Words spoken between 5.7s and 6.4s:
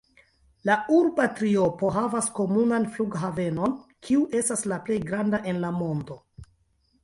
mondo.